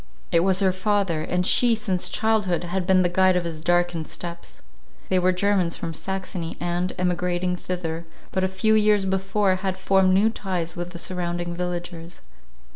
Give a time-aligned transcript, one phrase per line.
[0.31, 4.07] It was her father; and she, since childhood, had been the guide of his darkened
[4.07, 4.63] steps.
[5.09, 10.15] They were Germans from Saxony, and, emigrating thither but a few years before, had formed
[10.15, 12.23] new ties with the surrounding villagers.